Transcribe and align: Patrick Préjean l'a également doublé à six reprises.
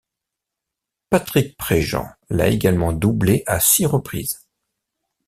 Patrick 1.11 1.55
Préjean 1.57 2.07
l'a 2.31 2.47
également 2.47 2.91
doublé 2.91 3.43
à 3.45 3.59
six 3.59 3.85
reprises. 3.85 4.47